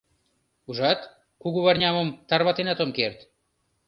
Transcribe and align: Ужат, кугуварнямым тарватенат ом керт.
Ужат, 0.69 0.99
кугуварнямым 1.41 2.09
тарватенат 2.29 2.79
ом 2.83 2.91
керт. 2.97 3.19